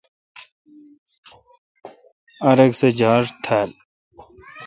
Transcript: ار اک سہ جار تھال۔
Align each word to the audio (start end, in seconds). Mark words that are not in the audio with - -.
ار 2.49 2.59
اک 2.63 2.71
سہ 2.79 2.87
جار 2.99 3.23
تھال۔ 3.43 3.69